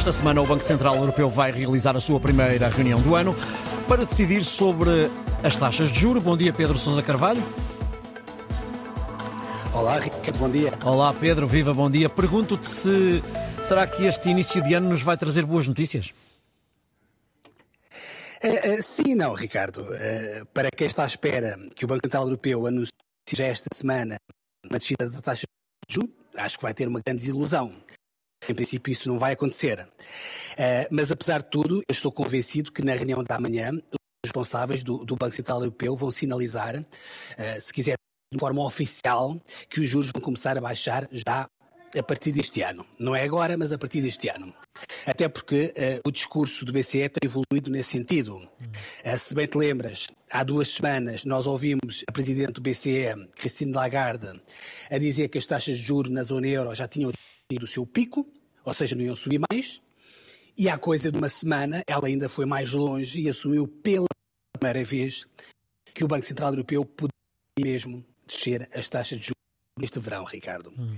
[0.00, 3.36] Esta semana, o Banco Central Europeu vai realizar a sua primeira reunião do ano
[3.86, 5.10] para decidir sobre
[5.44, 6.22] as taxas de juro.
[6.22, 7.42] Bom dia, Pedro Sousa Carvalho.
[9.74, 10.72] Olá, Ricardo, bom dia.
[10.82, 12.08] Olá, Pedro, viva, bom dia.
[12.08, 13.22] Pergunto-te se
[13.60, 16.14] será que este início de ano nos vai trazer boas notícias?
[18.42, 19.82] Uh, uh, sim e não, Ricardo.
[19.82, 22.90] Uh, para quem está à espera que o Banco Central Europeu anuncie
[23.34, 24.16] já esta semana
[24.64, 25.44] uma descida da taxa
[25.86, 27.70] de juros, acho que vai ter uma grande desilusão.
[28.48, 29.80] Em princípio, isso não vai acontecer.
[29.80, 34.82] Uh, mas, apesar de tudo, eu estou convencido que na reunião da manhã, os responsáveis
[34.82, 37.96] do, do Banco Central Europeu vão sinalizar, uh, se quiser,
[38.32, 41.46] de forma oficial, que os juros vão começar a baixar já
[41.98, 42.86] a partir deste ano.
[42.98, 44.54] Não é agora, mas a partir deste ano.
[45.04, 48.36] Até porque uh, o discurso do BCE tem evoluído nesse sentido.
[48.36, 53.72] Uh, se bem te lembras, há duas semanas nós ouvimos a Presidente do BCE, Christine
[53.72, 54.40] Lagarde,
[54.90, 57.10] a dizer que as taxas de juros na zona euro já tinham
[57.50, 58.26] tido o seu pico,
[58.64, 59.82] ou seja, não iam subir mais.
[60.56, 64.06] E há coisa de uma semana, ela ainda foi mais longe e assumiu pela
[64.52, 65.26] primeira vez
[65.94, 67.10] que o Banco Central Europeu poderia
[67.58, 69.40] mesmo descer as taxas de juros
[69.78, 70.72] neste verão, Ricardo.
[70.78, 70.96] Hum.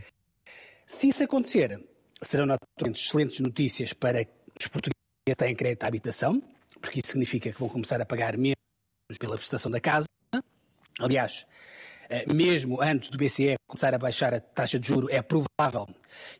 [0.86, 1.82] Se isso acontecer,
[2.20, 4.26] serão naturalmente excelentes notícias para
[4.58, 4.92] os portugueses
[5.26, 6.42] que têm crédito à habitação,
[6.80, 8.56] porque isso significa que vão começar a pagar menos
[9.18, 10.06] pela prestação da casa.
[10.98, 11.46] Aliás,
[12.32, 15.88] mesmo antes do BCE começar a baixar a taxa de juro, é provável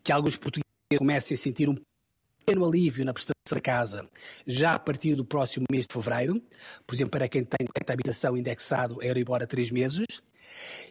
[0.03, 1.77] que alguns portugueses comecem a sentir um
[2.45, 4.09] pequeno alívio na prestação da casa
[4.47, 6.42] já a partir do próximo mês de fevereiro.
[6.87, 10.06] Por exemplo, para quem tem à habitação indexado a Euribor a três meses.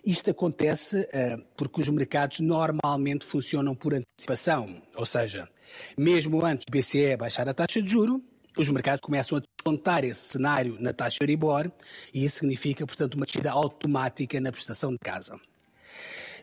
[0.03, 5.47] Isto acontece uh, porque os mercados normalmente funcionam por antecipação, ou seja,
[5.95, 8.23] mesmo antes do BCE baixar a taxa de juro,
[8.57, 11.71] os mercados começam a descontar esse cenário na taxa Euribor
[12.13, 15.39] e isso significa, portanto, uma descida automática na prestação de casa.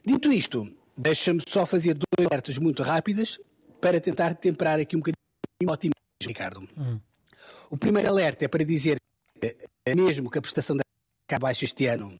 [0.04, 3.38] Dito isto, deixa-me só fazer dois alertas muito rápidas
[3.80, 5.16] para tentar temperar aqui um bocadinho
[5.64, 6.68] o otimismo, Ricardo.
[6.76, 7.00] Hum.
[7.70, 8.98] O primeiro alerta é para dizer
[9.40, 9.56] que,
[9.94, 10.82] mesmo que a prestação da
[11.28, 12.18] casa baixe este ano,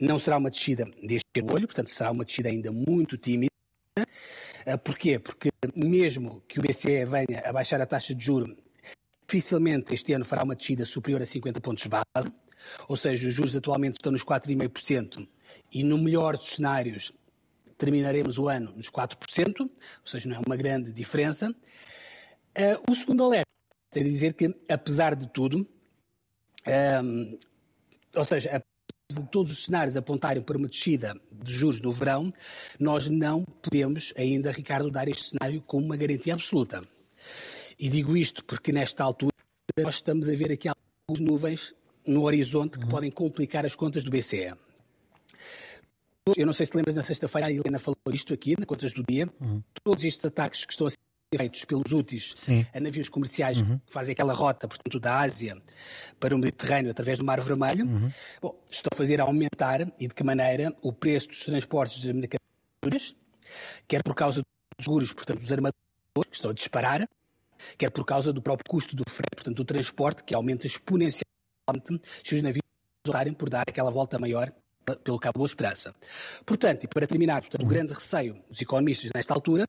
[0.00, 3.50] não será uma descida deste olho, portanto, será uma descida ainda muito tímida.
[4.66, 5.18] Ah, porquê?
[5.18, 8.56] Porque mesmo que o BCE venha a baixar a taxa de juro,
[9.32, 12.30] dificilmente este ano fará uma descida superior a 50 pontos base,
[12.86, 15.26] ou seja, os juros atualmente estão nos 4,5%
[15.72, 17.12] e no melhor dos cenários
[17.78, 19.70] terminaremos o ano nos 4%, ou
[20.04, 21.50] seja, não é uma grande diferença.
[21.50, 23.50] Uh, o segundo alerta
[23.94, 25.66] é dizer que, apesar de tudo,
[27.02, 27.38] um,
[28.14, 28.62] ou seja,
[29.10, 32.32] de todos os cenários apontarem para uma descida de juros no verão,
[32.78, 36.82] nós não podemos ainda, Ricardo, dar este cenário como uma garantia absoluta.
[37.78, 39.32] E digo isto porque, nesta altura,
[39.80, 41.74] nós estamos a ver aqui algumas nuvens
[42.06, 42.90] no horizonte que uhum.
[42.90, 44.54] podem complicar as contas do BCE.
[46.36, 49.02] Eu não sei se lembras, na sexta-feira a Helena falou isto aqui, na Contas do
[49.02, 49.28] Dia.
[49.40, 49.60] Uhum.
[49.82, 50.98] Todos estes ataques que estão a ser
[51.36, 52.64] feitos pelos úteis Sim.
[52.72, 53.78] a navios comerciais uhum.
[53.78, 55.60] que fazem aquela rota, portanto, da Ásia
[56.20, 58.10] para o Mediterrâneo através do Mar Vermelho, uhum.
[58.40, 63.16] bom, estão a fazer aumentar, e de que maneira, o preço dos transportes de mercadorias,
[63.88, 67.08] quer por causa dos seguros, portanto, dos armadores que estão a disparar,
[67.78, 71.22] quer por causa do próprio custo do frete, portanto, do transporte, que aumenta exponencialmente
[72.24, 72.62] se os navios
[73.06, 74.52] optarem por dar aquela volta maior
[75.04, 75.94] pelo Cabo Boa Esperança.
[76.44, 79.64] Portanto, e para terminar, portanto, o grande receio dos economistas nesta altura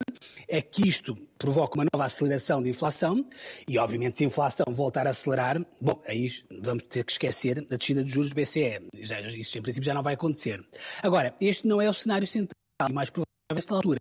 [0.47, 3.25] é que isto provoque uma nova aceleração de inflação
[3.67, 6.27] e, obviamente, se a inflação voltar a acelerar, bom, aí
[6.61, 8.87] vamos ter que esquecer a descida dos juros do BCE.
[8.95, 10.65] Já, isso, em princípio, já não vai acontecer.
[11.01, 12.53] Agora, este não é o cenário central
[12.89, 13.99] e mais provável nesta altura,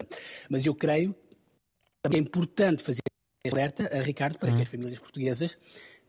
[0.49, 1.15] mas eu creio
[2.09, 3.03] que é importante fazer
[3.51, 5.59] alerta a Ricardo para que as famílias portuguesas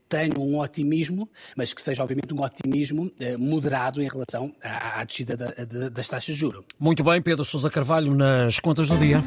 [0.08, 5.04] tenham um otimismo, mas que seja obviamente um otimismo eh, moderado em relação à, à
[5.04, 5.48] descida da,
[5.90, 6.64] das taxas de juros.
[6.78, 9.24] Muito bem, Pedro Sousa Carvalho, nas contas do dia.